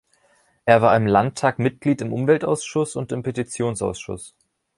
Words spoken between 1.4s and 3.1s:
Mitglied im Umweltausschuss